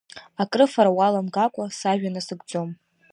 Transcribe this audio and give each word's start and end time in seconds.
Акрыфара 0.41 0.91
уаламгакәа, 0.97 1.65
сажәа 1.77 2.09
насыгӡом. 2.13 2.69